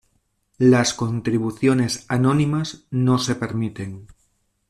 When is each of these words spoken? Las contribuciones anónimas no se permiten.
Las 0.57 0.95
contribuciones 0.95 2.05
anónimas 2.07 2.87
no 2.89 3.19
se 3.19 3.35
permiten. 3.35 4.07